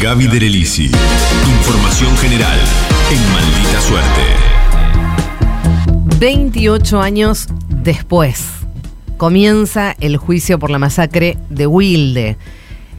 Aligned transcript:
Gaby 0.00 0.28
Derelisi. 0.28 0.92
Información 1.58 2.16
general 2.18 2.56
en 3.10 3.20
Maldita 3.32 3.80
Suerte. 3.80 4.22
28 6.20 7.00
años 7.00 7.48
después 7.68 8.44
comienza 9.16 9.96
el 9.98 10.16
juicio 10.16 10.60
por 10.60 10.70
la 10.70 10.78
masacre 10.78 11.36
de 11.50 11.66
Wilde. 11.66 12.36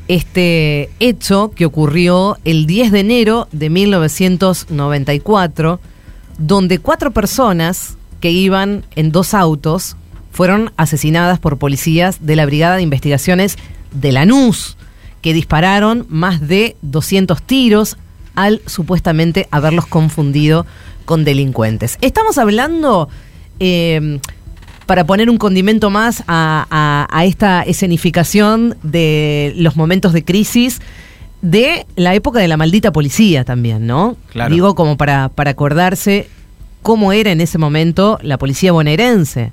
Este 0.09 0.89
hecho 0.99 1.54
que 1.55 1.65
ocurrió 1.65 2.38
el 2.43 2.66
10 2.66 2.91
de 2.91 3.00
enero 3.00 3.47
de 3.54 3.70
1994, 3.70 5.79
donde 6.38 6.79
cuatro 6.79 7.11
personas 7.11 7.95
que 8.20 8.31
iban 8.31 8.84
en 8.97 9.13
dos 9.13 9.34
autos 9.34 9.95
fueron 10.34 10.73
asesinadas 10.75 11.39
por 11.39 11.59
policías 11.59 12.25
de 12.25 12.36
la 12.36 12.45
Brigada 12.45 12.75
de 12.75 12.81
Investigaciones 12.81 13.57
de 13.93 14.11
Lanús, 14.11 14.75
que 15.21 15.33
dispararon 15.33 16.05
más 16.09 16.47
de 16.47 16.75
200 16.81 17.41
tiros 17.41 17.97
al 18.35 18.62
supuestamente 18.66 19.48
haberlos 19.52 19.85
confundido 19.88 20.66
con 21.05 21.23
delincuentes. 21.25 21.98
Estamos 22.02 22.38
hablando, 22.38 23.09
eh, 23.59 24.20
para 24.85 25.05
poner 25.05 25.30
un 25.30 25.38
condimento 25.38 25.89
más 25.89 26.23
a, 26.27 26.66
a- 26.71 27.08
a 27.11 27.25
esta 27.25 27.61
escenificación 27.63 28.75
de 28.81 29.53
los 29.58 29.75
momentos 29.75 30.13
de 30.13 30.23
crisis, 30.23 30.81
de 31.41 31.86
la 31.95 32.16
época 32.16 32.39
de 32.39 32.47
la 32.47 32.58
maldita 32.58 32.91
policía 32.91 33.44
también, 33.45 33.86
¿no? 33.88 34.17
Claro. 34.31 34.53
Digo, 34.53 34.73
como 34.75 34.97
para, 34.97 35.30
para 35.30 35.52
acordarse 35.52 36.27
cómo 36.81 37.11
era 37.13 37.31
en 37.31 37.39
ese 37.41 37.58
momento 37.58 38.20
la 38.23 38.38
policía 38.38 38.72
bonaerense. 38.72 39.52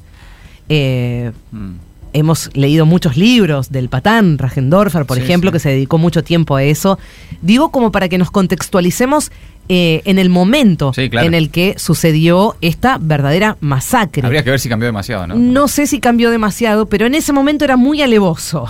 Eh, 0.69 1.33
Mm. 1.53 1.75
Hemos 2.17 2.51
leído 2.55 2.87
muchos 2.87 3.17
libros 3.19 3.71
del 3.71 3.91
Patán, 3.91 4.39
Ragendorfer, 4.39 5.05
por 5.05 5.19
Sí, 5.19 5.23
ejemplo, 5.23 5.51
sí. 5.51 5.53
que 5.53 5.59
se 5.59 5.69
dedicó 5.69 5.99
mucho 5.99 6.25
tiempo 6.25 6.57
a 6.57 6.63
eso. 6.63 6.99
Digo 7.43 7.71
como 7.71 7.93
para 7.93 8.09
que 8.09 8.17
nos 8.17 8.31
contextualicemos 8.31 9.31
eh, 9.69 10.01
en 10.07 10.19
el 10.19 10.31
momento 10.31 10.93
Sí, 10.95 11.11
claro. 11.11 11.27
en 11.27 11.35
el 11.35 11.51
que 11.51 11.75
sucedió 11.77 12.57
esta 12.63 12.97
verdadera 12.99 13.57
masacre. 13.61 14.25
Habría 14.25 14.43
que 14.45 14.51
ver 14.51 14.61
si 14.61 14.69
cambió 14.71 14.87
demasiado, 14.87 15.27
¿no? 15.27 15.35
No 15.35 15.69
sé 15.69 15.87
si 15.87 16.01
cambió 16.01 16.31
demasiado, 16.31 16.87
pero 16.87 17.05
en 17.05 17.15
ese 17.15 17.33
momento 17.35 17.65
era 17.67 17.77
muy 17.77 18.01
alevoso. 18.01 18.67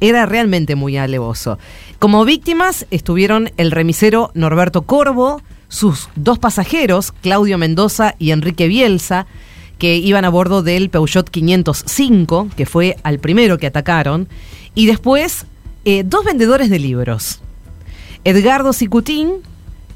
Era 0.00 0.26
realmente 0.26 0.74
muy 0.74 0.96
alevoso. 0.96 1.58
Como 2.00 2.24
víctimas 2.24 2.86
estuvieron 2.90 3.52
el 3.58 3.70
remisero 3.70 4.30
Norberto 4.34 4.82
Corvo, 4.82 5.40
sus 5.68 6.08
dos 6.16 6.38
pasajeros, 6.40 7.12
Claudio 7.20 7.58
Mendoza 7.58 8.14
y 8.18 8.30
Enrique 8.32 8.66
Bielsa, 8.68 9.26
que 9.78 9.96
iban 9.96 10.24
a 10.24 10.28
bordo 10.28 10.62
del 10.62 10.90
Peugeot 10.90 11.28
505, 11.30 12.48
que 12.56 12.66
fue 12.66 12.96
al 13.02 13.18
primero 13.18 13.58
que 13.58 13.66
atacaron, 13.66 14.28
y 14.74 14.86
después 14.86 15.46
eh, 15.84 16.02
dos 16.04 16.24
vendedores 16.24 16.68
de 16.68 16.78
libros. 16.78 17.40
Edgardo 18.24 18.72
Cicutín, 18.72 19.34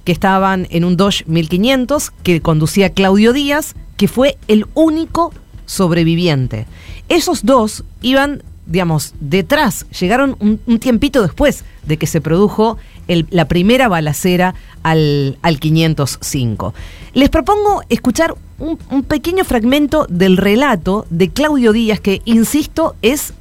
que 0.05 0.13
estaban 0.13 0.67
en 0.71 0.85
un 0.85 0.97
Dodge 0.97 1.25
1500, 1.27 2.11
que 2.23 2.41
conducía 2.41 2.91
Claudio 2.91 3.33
Díaz, 3.33 3.75
que 3.97 4.09
fue 4.09 4.39
el 4.49 4.67
único 4.75 5.33
sobreviviente. 5.67 6.67
Esos 7.09 7.45
dos 7.45 7.85
iban, 8.01 8.43
digamos, 8.67 9.15
detrás, 9.21 9.87
llegaron 9.91 10.37
un, 10.41 10.61
un 10.67 10.79
tiempito 10.79 11.23
después 11.23 11.65
de 11.85 11.97
que 11.97 12.07
se 12.07 12.21
produjo 12.21 12.79
la 13.07 13.47
primera 13.47 13.89
balacera 13.89 14.55
al, 14.83 15.39
al 15.43 15.61
505. 15.61 16.75
Les 17.15 17.29
propongo 17.29 17.83
escuchar 17.89 18.35
un, 18.59 18.79
un 18.91 19.03
pequeño 19.03 19.45
fragmento 19.45 20.07
del 20.09 20.37
relato 20.37 21.07
de 21.11 21.29
Claudio 21.29 21.73
Díaz, 21.73 22.01
que, 22.01 22.23
insisto, 22.25 22.95
es 23.03 23.35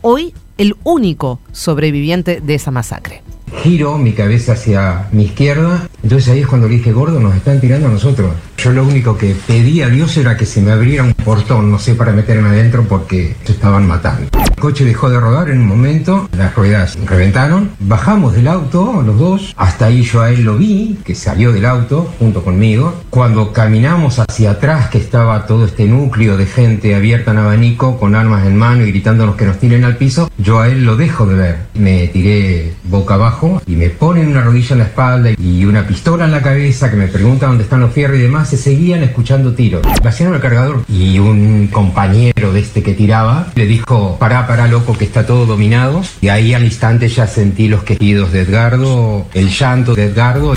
hoy 0.00 0.34
el 0.56 0.76
único 0.84 1.40
sobreviviente 1.52 2.40
de 2.40 2.54
esa 2.54 2.70
masacre. 2.70 3.22
Giro 3.62 3.96
mi 3.96 4.12
cabeza 4.12 4.52
hacia 4.52 5.08
mi 5.12 5.24
izquierda, 5.24 5.88
entonces 6.02 6.28
ahí 6.28 6.40
es 6.40 6.46
cuando 6.46 6.68
le 6.68 6.76
dije, 6.76 6.92
gordo, 6.92 7.18
nos 7.18 7.34
están 7.34 7.60
tirando 7.60 7.86
a 7.88 7.90
nosotros. 7.90 8.32
Yo 8.58 8.72
lo 8.72 8.82
único 8.82 9.16
que 9.16 9.36
pedí 9.46 9.82
a 9.82 9.88
Dios 9.88 10.16
era 10.16 10.36
que 10.36 10.44
se 10.44 10.60
me 10.60 10.72
abriera 10.72 11.04
un 11.04 11.14
portón, 11.14 11.70
no 11.70 11.78
sé, 11.78 11.94
para 11.94 12.10
meterme 12.10 12.48
adentro 12.48 12.84
porque 12.88 13.36
se 13.44 13.52
estaban 13.52 13.86
matando. 13.86 14.26
El 14.36 14.54
coche 14.56 14.84
dejó 14.84 15.08
de 15.08 15.20
rodar 15.20 15.48
en 15.48 15.60
un 15.60 15.68
momento, 15.68 16.28
las 16.36 16.52
ruedas 16.56 16.98
reventaron, 17.06 17.70
bajamos 17.78 18.34
del 18.34 18.48
auto 18.48 19.04
los 19.06 19.16
dos, 19.16 19.54
hasta 19.56 19.86
ahí 19.86 20.02
yo 20.02 20.22
a 20.22 20.30
él 20.30 20.42
lo 20.42 20.58
vi, 20.58 20.98
que 21.04 21.14
salió 21.14 21.52
del 21.52 21.66
auto 21.66 22.12
junto 22.18 22.42
conmigo. 22.42 23.00
Cuando 23.10 23.52
caminamos 23.52 24.18
hacia 24.18 24.50
atrás, 24.50 24.88
que 24.88 24.98
estaba 24.98 25.46
todo 25.46 25.66
este 25.66 25.84
núcleo 25.84 26.36
de 26.36 26.46
gente 26.46 26.96
abierta 26.96 27.30
en 27.30 27.38
abanico, 27.38 27.96
con 27.96 28.16
armas 28.16 28.44
en 28.44 28.56
mano 28.56 28.84
y 28.84 28.90
gritándonos 28.90 29.36
que 29.36 29.44
nos 29.44 29.58
tiren 29.58 29.84
al 29.84 29.96
piso, 29.96 30.32
yo 30.36 30.58
a 30.58 30.66
él 30.66 30.84
lo 30.84 30.96
dejo 30.96 31.26
de 31.26 31.34
ver. 31.36 31.56
Me 31.74 32.08
tiré 32.08 32.72
boca 32.82 33.14
abajo 33.14 33.62
y 33.68 33.76
me 33.76 33.90
ponen 33.90 34.26
una 34.26 34.42
rodilla 34.42 34.72
en 34.72 34.78
la 34.78 34.84
espalda 34.86 35.30
y 35.38 35.64
una 35.64 35.86
pistola 35.86 36.24
en 36.24 36.32
la 36.32 36.42
cabeza 36.42 36.90
que 36.90 36.96
me 36.96 37.06
pregunta 37.06 37.46
dónde 37.46 37.62
están 37.62 37.80
los 37.80 37.92
fierros 37.92 38.18
y 38.18 38.22
demás. 38.22 38.47
Se 38.48 38.56
seguían 38.56 39.02
escuchando 39.02 39.52
tiros. 39.52 39.82
Vaciaron 40.02 40.34
el 40.34 40.40
cargador 40.40 40.82
y 40.88 41.18
un 41.18 41.68
compañero 41.70 42.50
de 42.50 42.60
este 42.60 42.82
que 42.82 42.94
tiraba 42.94 43.48
le 43.54 43.66
dijo, 43.66 44.16
pará, 44.18 44.46
pará, 44.46 44.66
loco, 44.66 44.96
que 44.96 45.04
está 45.04 45.26
todo 45.26 45.44
dominado. 45.44 46.00
Y 46.22 46.28
ahí 46.28 46.54
al 46.54 46.64
instante 46.64 47.10
ya 47.10 47.26
sentí 47.26 47.68
los 47.68 47.82
quejidos 47.82 48.32
de 48.32 48.40
Edgardo, 48.40 49.26
el 49.34 49.50
llanto 49.50 49.94
de 49.94 50.06
Edgardo. 50.06 50.54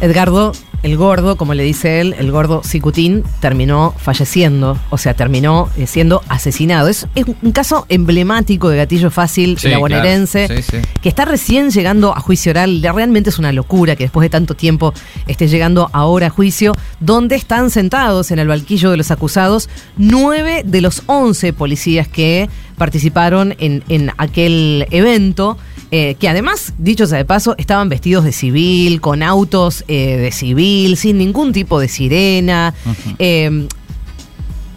Edgardo, 0.00 0.52
el 0.82 0.96
gordo, 0.96 1.36
como 1.36 1.54
le 1.54 1.62
dice 1.62 2.00
él, 2.00 2.14
el 2.18 2.30
gordo 2.30 2.62
Cicutín, 2.62 3.24
terminó 3.40 3.94
falleciendo, 3.96 4.78
o 4.90 4.98
sea, 4.98 5.14
terminó 5.14 5.68
eh, 5.76 5.86
siendo 5.86 6.22
asesinado. 6.28 6.88
Es, 6.88 7.06
es 7.14 7.24
un 7.42 7.52
caso 7.52 7.86
emblemático 7.88 8.68
de 8.68 8.76
gatillo 8.76 9.10
fácil 9.10 9.58
Sí, 9.58 9.68
la 9.68 9.78
bonaerense, 9.78 10.46
claro. 10.46 10.62
Sí, 10.62 10.76
sí. 10.82 10.88
que 11.00 11.08
está 11.08 11.24
recién 11.24 11.70
llegando 11.70 12.16
a 12.16 12.20
juicio 12.20 12.50
oral. 12.50 12.82
Realmente 12.82 13.30
es 13.30 13.38
una 13.38 13.52
locura 13.52 13.96
que 13.96 14.04
después 14.04 14.24
de 14.24 14.30
tanto 14.30 14.54
tiempo 14.54 14.92
esté 15.26 15.48
llegando 15.48 15.90
ahora 15.92 16.28
a 16.28 16.30
juicio, 16.30 16.74
donde 17.00 17.36
están 17.36 17.70
sentados 17.70 18.30
en 18.30 18.38
el 18.38 18.48
banquillo 18.48 18.90
de 18.90 18.96
los 18.96 19.10
acusados 19.10 19.68
nueve 19.96 20.62
de 20.64 20.80
los 20.80 21.02
once 21.06 21.52
policías 21.52 22.08
que 22.08 22.48
participaron 22.76 23.54
en, 23.58 23.82
en 23.88 24.12
aquel 24.18 24.86
evento. 24.90 25.58
Eh, 25.90 26.16
que 26.18 26.28
además, 26.28 26.72
dicho 26.78 27.06
sea 27.06 27.18
de 27.18 27.24
paso, 27.24 27.54
estaban 27.58 27.88
vestidos 27.88 28.24
de 28.24 28.32
civil, 28.32 29.00
con 29.00 29.22
autos 29.22 29.84
eh, 29.88 30.16
de 30.16 30.32
civil, 30.32 30.96
sin 30.96 31.18
ningún 31.18 31.52
tipo 31.52 31.78
de 31.78 31.88
sirena. 31.88 32.74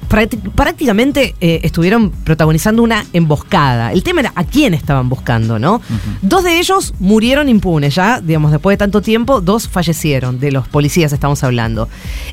Prácticamente 0.09 1.35
eh, 1.39 1.61
estuvieron 1.63 2.09
protagonizando 2.11 2.83
una 2.83 3.05
emboscada. 3.13 3.91
El 3.93 4.03
tema 4.03 4.21
era 4.21 4.31
a 4.35 4.43
quién 4.43 4.73
estaban 4.73 5.07
buscando, 5.09 5.59
¿no? 5.59 5.81
Dos 6.21 6.43
de 6.43 6.59
ellos 6.59 6.93
murieron 6.99 7.47
impunes, 7.49 7.95
ya, 7.95 8.19
digamos, 8.21 8.51
después 8.51 8.73
de 8.73 8.77
tanto 8.77 9.01
tiempo, 9.01 9.39
dos 9.41 9.67
fallecieron, 9.69 10.39
de 10.39 10.51
los 10.51 10.67
policías 10.67 11.13
estamos 11.13 11.43
hablando. 11.43 11.87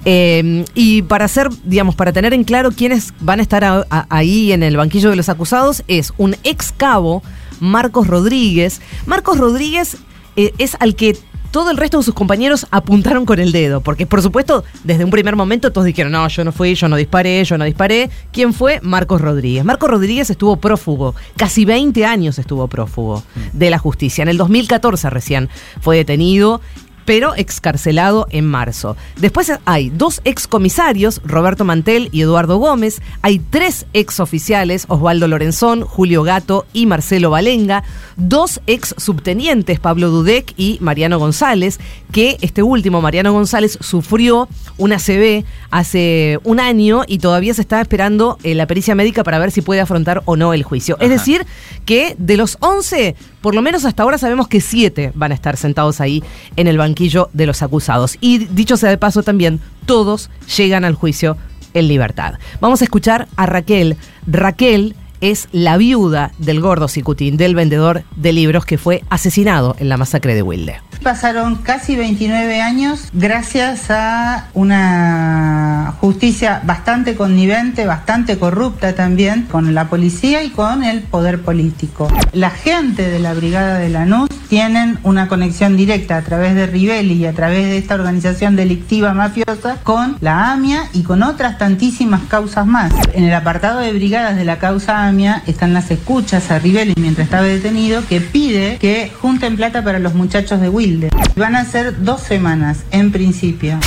Eh, 0.05 0.65
y 0.75 1.03
para 1.03 1.27
hacer, 1.27 1.49
digamos, 1.65 1.95
para 1.95 2.13
tener 2.13 2.33
en 2.35 2.45
claro 2.45 2.71
quiénes 2.73 3.13
van 3.21 3.41
a 3.41 3.43
estar 3.43 3.65
a- 3.65 3.87
a- 3.91 4.07
ahí 4.11 4.53
en 4.53 4.63
el 4.63 4.77
banquillo 4.77 5.11
de 5.11 5.17
los 5.17 5.29
acusados, 5.29 5.83
es 5.89 6.13
un 6.17 6.37
ex 6.45 6.73
cabo, 6.77 7.23
Marcos 7.61 8.07
Rodríguez. 8.07 8.81
Marcos 9.07 9.39
Rodríguez 9.39 9.97
eh, 10.39 10.53
es 10.59 10.77
al 10.81 10.95
que 10.97 11.17
todo 11.51 11.71
el 11.71 11.77
resto 11.77 11.99
de 11.99 12.05
sus 12.05 12.15
compañeros 12.15 12.67
apuntaron 12.71 13.25
con 13.25 13.39
el 13.39 13.53
dedo, 13.53 13.81
porque 13.81 14.07
por 14.07 14.23
supuesto, 14.23 14.65
desde 14.85 15.05
un 15.05 15.11
primer 15.11 15.37
momento 15.37 15.73
todos 15.73 15.87
dijeron, 15.87 16.13
no, 16.13 16.27
yo 16.29 16.45
no 16.45 16.53
fui, 16.53 16.75
yo 16.75 16.89
no 16.89 16.97
disparé, 16.97 17.45
yo 17.45 17.59
no 17.59 17.65
disparé. 17.65 18.11
¿Quién 18.33 18.53
fue? 18.53 18.81
Marcos 18.83 19.21
Rodríguez. 19.21 19.65
Marcos 19.65 19.91
Rodríguez 19.91 20.31
estuvo 20.31 20.57
prófugo, 20.57 21.15
casi 21.37 21.65
20 21.65 22.05
años 22.05 22.39
estuvo 22.39 22.67
prófugo 22.69 23.23
de 23.53 23.71
la 23.71 23.79
justicia. 23.79 24.23
En 24.23 24.29
el 24.29 24.37
2014 24.37 25.11
recién 25.11 25.49
fue 25.81 25.97
detenido 25.97 26.61
pero 27.07 27.35
excarcelado 27.35 28.27
en 28.31 28.45
marzo. 28.45 28.97
Después 29.19 29.51
hay 29.65 29.89
dos 29.89 30.21
excomisarios, 30.25 31.23
Roberto 31.25 31.65
Mantel 31.65 32.11
y 32.13 32.21
Eduardo 32.21 32.59
Gómez. 32.59 33.01
Hay 33.23 33.39
tres 33.39 33.87
exoficiales, 33.95 34.85
Osvaldo 34.89 35.29
Lorenzón, 35.29 35.83
Julio 35.83 36.23
Gato 36.23 36.67
y 36.75 36.85
Marcelo 36.85 37.31
Valenga. 37.31 37.85
Dos 38.17 38.61
ex 38.67 38.95
subtenientes, 38.99 39.81
Pablo 39.81 40.11
Dudek 40.11 40.53
y 40.59 40.79
Mariano 40.81 41.19
González, 41.19 41.79
que 42.13 42.37
este 42.41 42.63
último, 42.63 43.01
Mariano 43.01 43.33
González, 43.33 43.79
sufrió 43.81 44.49
una 44.77 44.99
CB 44.99 45.45
hace 45.71 46.39
un 46.45 46.61
año 46.61 47.03
y 47.07 47.19
todavía 47.19 47.55
se 47.55 47.61
está 47.63 47.81
esperando 47.81 48.39
eh, 48.43 48.55
la 48.55 48.67
pericia 48.67 48.95
médica 48.95 49.23
para 49.23 49.39
ver 49.39 49.53
si 49.53 49.63
puede 49.63 49.81
afrontar 49.81 50.23
o 50.25 50.37
no 50.37 50.53
el 50.53 50.65
juicio. 50.65 50.97
Es 51.01 51.11
decir, 51.11 51.47
que 51.85 52.17
de 52.19 52.37
los 52.37 52.59
11, 52.61 53.15
por 53.47 53.55
lo 53.55 53.63
menos 53.63 53.85
hasta 53.85 54.03
ahora 54.03 54.19
sabemos 54.19 54.49
que 54.49 54.61
7 54.61 55.13
van 55.15 55.31
a 55.31 55.35
estar 55.37 55.57
sentados 55.57 56.01
ahí 56.01 56.21
en 56.57 56.67
el 56.67 56.79
banquillo 56.79 57.31
de 57.33 57.47
los 57.47 57.63
acusados. 57.63 58.17
Y 58.21 58.39
dicho 58.39 58.77
sea 58.77 58.91
de 58.91 58.99
paso 58.99 59.23
también, 59.23 59.61
todos 59.85 60.31
llegan 60.57 60.85
al 60.85 60.97
juicio 60.97 61.37
en 61.73 61.87
libertad. 61.87 62.41
Vamos 62.61 62.81
a 62.81 62.85
escuchar 62.87 63.29
a 63.37 63.47
Raquel. 63.47 63.97
Raquel 64.27 64.97
es 65.21 65.49
la 65.53 65.77
viuda 65.77 66.33
del 66.39 66.61
gordo 66.61 66.89
Cicutín, 66.89 67.37
del 67.37 67.55
vendedor 67.55 68.03
de 68.17 68.33
libros 68.33 68.67
que 68.67 68.79
fue 68.79 69.05
asesinado 69.11 69.77
en 69.79 69.91
la 69.91 69.97
masacre 69.97 70.35
de 70.35 70.43
Wilde. 70.43 70.81
Pasaron 71.05 71.55
casi 71.55 71.95
29 71.95 72.61
años 72.61 73.11
gracias 73.13 73.93
a 73.93 74.49
una 74.55 75.86
justicia 75.93 76.63
bastante 76.65 77.15
connivente, 77.15 77.87
bastante 77.87 78.39
corrupta 78.39 78.95
también, 78.95 79.43
con 79.51 79.75
la 79.75 79.89
policía 79.89 80.43
y 80.43 80.51
con 80.51 80.85
el 80.85 81.03
poder 81.03 81.43
político. 81.43 82.09
La 82.33 82.51
gente 82.51 83.09
de 83.09 83.19
la 83.19 83.35
Brigada 83.35 83.79
de 83.79 83.89
Lanús 83.89 84.29
tienen 84.49 84.99
una 85.03 85.29
conexión 85.29 85.77
directa 85.77 86.17
a 86.17 86.23
través 86.23 86.55
de 86.55 86.67
Rivelli 86.67 87.15
y 87.15 87.27
a 87.27 87.33
través 87.33 87.65
de 87.65 87.79
esta 87.79 87.95
organización 87.95 88.57
delictiva 88.57 89.13
mafiosa 89.13 89.79
con 89.83 90.17
la 90.21 90.53
AMIA 90.53 90.85
y 90.93 91.03
con 91.03 91.23
otras 91.23 91.59
tantísimas 91.59 92.23
causas 92.29 92.67
más. 92.67 92.93
En 93.13 93.25
el 93.25 93.35
apartado 93.35 93.81
de 93.81 93.93
brigadas 93.93 94.37
de 94.37 94.45
la 94.45 94.59
causa 94.59 95.07
AMIA 95.07 95.43
están 95.47 95.75
las 95.75 95.91
escuchas 95.91 96.51
a 96.51 96.59
Rivelli 96.59 96.95
mientras 97.01 97.27
estaba 97.27 97.45
detenido 97.45 98.07
que 98.07 98.21
pide 98.21 98.79
que 98.79 99.13
junten 99.21 99.57
plata 99.57 99.83
para 99.83 99.99
los 99.99 100.15
muchachos 100.15 100.61
de 100.61 100.69
Wilde. 100.69 101.11
Van 101.37 101.57
a 101.57 101.65
ser 101.65 102.03
dos 102.03 102.21
semanas 102.23 102.85
en 102.91 103.13
principio. 103.13 103.79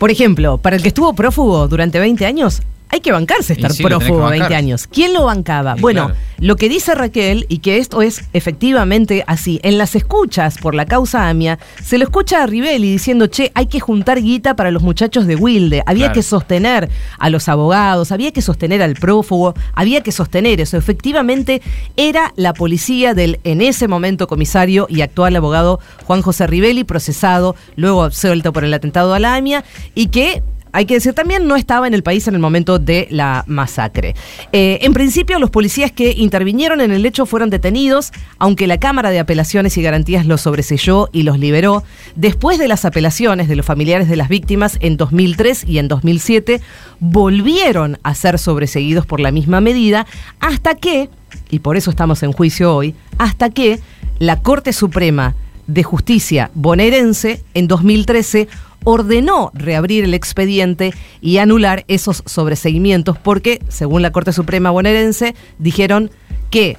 Por 0.00 0.10
ejemplo, 0.10 0.56
para 0.56 0.76
el 0.76 0.82
que 0.82 0.88
estuvo 0.88 1.12
prófugo 1.12 1.68
durante 1.68 1.98
20 1.98 2.24
años, 2.24 2.62
hay 2.90 3.00
que 3.00 3.12
bancarse 3.12 3.52
estar 3.52 3.72
sí, 3.72 3.82
prófugo 3.84 4.24
que 4.24 4.30
20 4.30 4.38
bancar. 4.40 4.58
años. 4.58 4.86
¿Quién 4.86 5.12
lo 5.14 5.24
bancaba? 5.24 5.74
Y 5.78 5.80
bueno, 5.80 6.06
claro. 6.06 6.20
lo 6.38 6.56
que 6.56 6.68
dice 6.68 6.94
Raquel, 6.94 7.46
y 7.48 7.58
que 7.58 7.78
esto 7.78 8.02
es 8.02 8.24
efectivamente 8.32 9.24
así, 9.26 9.60
en 9.62 9.78
las 9.78 9.94
escuchas 9.94 10.58
por 10.58 10.74
la 10.74 10.86
causa 10.86 11.28
AMIA, 11.28 11.58
se 11.82 11.98
lo 11.98 12.04
escucha 12.04 12.42
a 12.42 12.46
Rivelli 12.46 12.90
diciendo, 12.90 13.26
che, 13.28 13.52
hay 13.54 13.66
que 13.66 13.80
juntar 13.80 14.20
guita 14.20 14.56
para 14.56 14.70
los 14.70 14.82
muchachos 14.82 15.26
de 15.26 15.36
Wilde, 15.36 15.82
había 15.86 16.06
Claro. 16.06 16.14
que 16.14 16.22
sostener 16.22 16.90
a 17.18 17.30
los 17.30 17.48
abogados, 17.48 18.12
había 18.12 18.32
que 18.32 18.42
sostener 18.42 18.82
al 18.82 18.94
prófugo, 18.94 19.54
había 19.74 20.02
que 20.02 20.12
sostener 20.12 20.60
eso. 20.60 20.76
Efectivamente, 20.76 21.62
era 21.96 22.32
la 22.36 22.52
policía 22.54 23.14
del 23.14 23.38
en 23.44 23.60
ese 23.60 23.86
momento 23.88 24.26
comisario 24.26 24.86
y 24.88 25.02
actual 25.02 25.36
abogado 25.36 25.80
Juan 26.04 26.22
José 26.22 26.46
Rivelli, 26.46 26.84
procesado, 26.84 27.54
luego 27.76 28.02
absuelto 28.02 28.52
por 28.52 28.64
el 28.64 28.74
atentado 28.74 29.14
a 29.14 29.18
la 29.20 29.34
AMIA, 29.36 29.64
y 29.94 30.08
que 30.08 30.42
hay 30.72 30.86
que 30.86 30.94
decir, 30.94 31.12
también 31.12 31.46
no 31.46 31.56
estaba 31.56 31.86
en 31.86 31.94
el 31.94 32.02
país 32.02 32.28
en 32.28 32.34
el 32.34 32.40
momento 32.40 32.78
de 32.78 33.08
la 33.10 33.44
masacre. 33.46 34.14
Eh, 34.52 34.78
en 34.82 34.92
principio, 34.92 35.38
los 35.38 35.50
policías 35.50 35.92
que 35.92 36.12
intervinieron 36.12 36.80
en 36.80 36.92
el 36.92 37.04
hecho 37.06 37.26
fueron 37.26 37.50
detenidos, 37.50 38.12
aunque 38.38 38.66
la 38.66 38.78
Cámara 38.78 39.10
de 39.10 39.18
Apelaciones 39.18 39.76
y 39.76 39.82
Garantías 39.82 40.26
los 40.26 40.42
sobreselló 40.42 41.08
y 41.12 41.22
los 41.22 41.38
liberó. 41.38 41.82
Después 42.14 42.58
de 42.58 42.68
las 42.68 42.84
apelaciones 42.84 43.48
de 43.48 43.56
los 43.56 43.66
familiares 43.66 44.08
de 44.08 44.16
las 44.16 44.28
víctimas 44.28 44.78
en 44.80 44.96
2003 44.96 45.64
y 45.64 45.78
en 45.78 45.88
2007, 45.88 46.60
volvieron 47.00 47.98
a 48.02 48.14
ser 48.14 48.38
sobreseguidos 48.38 49.06
por 49.06 49.20
la 49.20 49.30
misma 49.32 49.60
medida, 49.60 50.06
hasta 50.38 50.74
que, 50.74 51.08
y 51.50 51.60
por 51.60 51.76
eso 51.76 51.90
estamos 51.90 52.22
en 52.22 52.32
juicio 52.32 52.74
hoy, 52.74 52.94
hasta 53.18 53.50
que 53.50 53.80
la 54.18 54.42
Corte 54.42 54.72
Suprema 54.72 55.34
de 55.74 55.82
Justicia 55.82 56.50
bonaerense 56.54 57.42
en 57.54 57.68
2013 57.68 58.48
ordenó 58.84 59.50
reabrir 59.54 60.04
el 60.04 60.14
expediente 60.14 60.92
y 61.20 61.38
anular 61.38 61.84
esos 61.88 62.22
sobreseguimientos 62.26 63.18
porque, 63.18 63.60
según 63.68 64.02
la 64.02 64.12
Corte 64.12 64.32
Suprema 64.32 64.70
bonaerense, 64.70 65.34
dijeron 65.58 66.10
que 66.50 66.76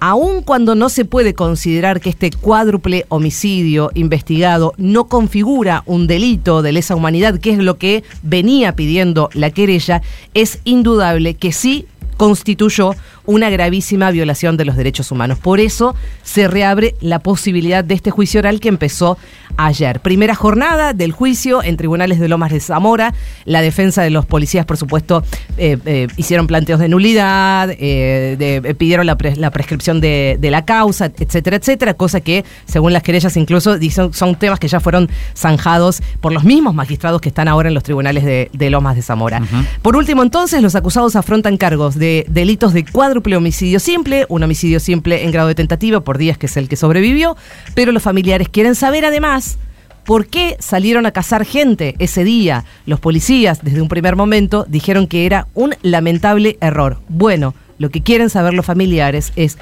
aun 0.00 0.42
cuando 0.42 0.74
no 0.74 0.88
se 0.88 1.04
puede 1.04 1.34
considerar 1.34 2.00
que 2.00 2.10
este 2.10 2.30
cuádruple 2.30 3.06
homicidio 3.08 3.90
investigado 3.94 4.72
no 4.76 5.06
configura 5.06 5.84
un 5.86 6.08
delito 6.08 6.62
de 6.62 6.72
lesa 6.72 6.96
humanidad, 6.96 7.38
que 7.38 7.50
es 7.50 7.58
lo 7.58 7.78
que 7.78 8.02
venía 8.22 8.74
pidiendo 8.74 9.28
la 9.32 9.50
querella, 9.50 10.02
es 10.34 10.58
indudable 10.64 11.34
que 11.34 11.52
sí 11.52 11.86
constituyó 12.16 12.94
una 13.24 13.50
gravísima 13.50 14.10
violación 14.10 14.56
de 14.56 14.64
los 14.64 14.76
derechos 14.76 15.10
humanos. 15.12 15.38
Por 15.38 15.60
eso 15.60 15.94
se 16.22 16.48
reabre 16.48 16.94
la 17.00 17.18
posibilidad 17.20 17.84
de 17.84 17.94
este 17.94 18.10
juicio 18.10 18.40
oral 18.40 18.60
que 18.60 18.68
empezó 18.68 19.16
ayer. 19.56 20.00
Primera 20.00 20.34
jornada 20.34 20.92
del 20.94 21.12
juicio 21.12 21.62
en 21.62 21.76
tribunales 21.76 22.18
de 22.18 22.28
Lomas 22.28 22.50
de 22.52 22.60
Zamora. 22.60 23.14
La 23.44 23.60
defensa 23.60 24.02
de 24.02 24.10
los 24.10 24.24
policías, 24.26 24.64
por 24.64 24.76
supuesto, 24.78 25.24
eh, 25.58 25.76
eh, 25.84 26.08
hicieron 26.16 26.46
planteos 26.46 26.80
de 26.80 26.88
nulidad, 26.88 27.70
eh, 27.78 28.36
de- 28.38 28.74
pidieron 28.74 29.06
la, 29.06 29.16
pres- 29.18 29.36
la 29.36 29.50
prescripción 29.50 30.00
de, 30.00 30.38
de 30.40 30.50
la 30.50 30.64
causa, 30.64 31.06
etcétera, 31.18 31.56
etcétera, 31.56 31.94
cosa 31.94 32.20
que, 32.20 32.44
según 32.64 32.92
las 32.92 33.02
querellas, 33.02 33.36
incluso 33.36 33.78
dicen, 33.78 34.12
son 34.14 34.36
temas 34.36 34.58
que 34.58 34.68
ya 34.68 34.80
fueron 34.80 35.10
zanjados 35.36 36.02
por 36.20 36.32
los 36.32 36.44
mismos 36.44 36.74
magistrados 36.74 37.20
que 37.20 37.28
están 37.28 37.46
ahora 37.48 37.68
en 37.68 37.74
los 37.74 37.82
tribunales 37.82 38.24
de, 38.24 38.50
de 38.52 38.70
Lomas 38.70 38.96
de 38.96 39.02
Zamora. 39.02 39.42
Por 39.82 39.96
último, 39.96 40.22
entonces, 40.22 40.62
los 40.62 40.74
acusados 40.74 41.14
afrontan 41.14 41.56
cargos 41.58 41.98
de 41.98 42.24
delitos 42.28 42.72
de 42.72 42.84
cuádruple 43.12 43.36
homicidio 43.36 43.78
simple, 43.78 44.24
un 44.30 44.42
homicidio 44.42 44.80
simple 44.80 45.22
en 45.22 45.32
grado 45.32 45.48
de 45.48 45.54
tentativa 45.54 46.00
por 46.00 46.16
días, 46.16 46.38
que 46.38 46.46
es 46.46 46.56
el 46.56 46.66
que 46.66 46.76
sobrevivió, 46.76 47.36
pero 47.74 47.92
los 47.92 48.02
familiares 48.02 48.48
quieren 48.48 48.74
saber 48.74 49.04
además 49.04 49.58
por 50.06 50.28
qué 50.28 50.56
salieron 50.60 51.04
a 51.04 51.10
cazar 51.10 51.44
gente 51.44 51.94
ese 51.98 52.24
día. 52.24 52.64
Los 52.86 53.00
policías, 53.00 53.62
desde 53.62 53.82
un 53.82 53.88
primer 53.88 54.16
momento, 54.16 54.64
dijeron 54.66 55.06
que 55.06 55.26
era 55.26 55.46
un 55.52 55.74
lamentable 55.82 56.56
error. 56.62 57.02
Bueno, 57.10 57.54
lo 57.76 57.90
que 57.90 58.00
quieren 58.00 58.30
saber 58.30 58.54
los 58.54 58.64
familiares 58.64 59.34
es 59.36 59.58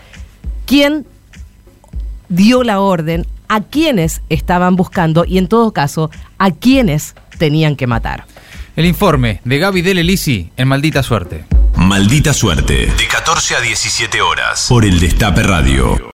quién 0.65 1.05
dio 2.29 2.63
la 2.63 2.79
orden, 2.79 3.27
a 3.49 3.63
quiénes 3.63 4.23
estaban 4.29 4.77
buscando 4.77 5.25
y 5.25 5.39
en 5.39 5.49
todo 5.49 5.73
caso, 5.73 6.09
a 6.39 6.53
quiénes 6.53 7.17
tenían 7.37 7.75
que 7.75 7.89
matar. 7.89 8.27
El 8.77 8.87
informe 8.87 9.41
de 9.45 9.59
Gaby 9.59 9.83
Del 9.83 9.99
Elisi 9.99 10.53
en 10.57 10.69
Maldita 10.69 11.03
Suerte. 11.03 11.60
Maldita 11.91 12.33
suerte. 12.33 12.87
De 12.87 13.09
14 13.09 13.57
a 13.57 13.61
17 13.61 14.23
horas. 14.23 14.67
Por 14.69 14.85
el 14.85 15.01
Destape 15.01 15.43
Radio. 15.43 16.01